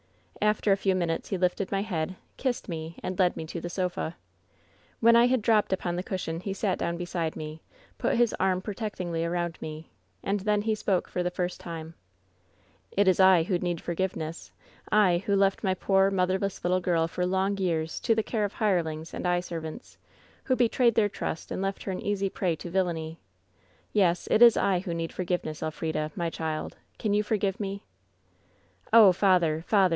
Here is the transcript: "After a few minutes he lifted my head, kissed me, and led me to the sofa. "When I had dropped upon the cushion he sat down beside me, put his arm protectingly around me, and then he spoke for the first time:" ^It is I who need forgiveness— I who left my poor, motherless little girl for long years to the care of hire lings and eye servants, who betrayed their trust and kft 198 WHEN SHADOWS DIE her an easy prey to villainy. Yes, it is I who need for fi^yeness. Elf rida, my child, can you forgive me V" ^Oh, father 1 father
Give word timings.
"After 0.41 0.71
a 0.71 0.77
few 0.77 0.95
minutes 0.95 1.29
he 1.29 1.37
lifted 1.37 1.71
my 1.71 1.83
head, 1.83 2.15
kissed 2.37 2.67
me, 2.67 2.97
and 3.03 3.19
led 3.19 3.37
me 3.37 3.45
to 3.45 3.61
the 3.61 3.69
sofa. 3.69 4.15
"When 4.99 5.15
I 5.15 5.27
had 5.27 5.43
dropped 5.43 5.71
upon 5.71 5.95
the 5.95 6.01
cushion 6.01 6.39
he 6.39 6.51
sat 6.51 6.79
down 6.79 6.97
beside 6.97 7.35
me, 7.35 7.61
put 7.99 8.15
his 8.15 8.33
arm 8.39 8.63
protectingly 8.63 9.23
around 9.23 9.61
me, 9.61 9.91
and 10.23 10.39
then 10.39 10.63
he 10.63 10.73
spoke 10.73 11.07
for 11.07 11.21
the 11.21 11.29
first 11.29 11.59
time:" 11.59 11.93
^It 12.97 13.05
is 13.05 13.19
I 13.19 13.43
who 13.43 13.59
need 13.59 13.79
forgiveness— 13.79 14.51
I 15.07 15.21
who 15.27 15.35
left 15.35 15.63
my 15.63 15.75
poor, 15.75 16.09
motherless 16.09 16.63
little 16.63 16.81
girl 16.81 17.07
for 17.07 17.23
long 17.23 17.55
years 17.59 17.99
to 17.99 18.15
the 18.15 18.23
care 18.23 18.43
of 18.43 18.53
hire 18.53 18.81
lings 18.81 19.13
and 19.13 19.27
eye 19.27 19.41
servants, 19.41 19.99
who 20.45 20.55
betrayed 20.55 20.95
their 20.95 21.09
trust 21.09 21.51
and 21.51 21.61
kft 21.61 21.85
198 21.85 21.85
WHEN 21.85 21.85
SHADOWS 21.85 21.85
DIE 21.85 21.91
her 21.91 21.91
an 21.91 22.11
easy 22.11 22.29
prey 22.31 22.55
to 22.55 22.71
villainy. 22.71 23.19
Yes, 23.93 24.27
it 24.31 24.41
is 24.41 24.57
I 24.57 24.79
who 24.79 24.95
need 24.95 25.13
for 25.13 25.23
fi^yeness. 25.23 25.61
Elf 25.61 25.81
rida, 25.81 26.09
my 26.17 26.31
child, 26.31 26.77
can 26.97 27.13
you 27.13 27.21
forgive 27.21 27.59
me 27.59 27.83
V" 28.85 28.89
^Oh, 28.93 29.13
father 29.13 29.57
1 29.57 29.61
father 29.61 29.89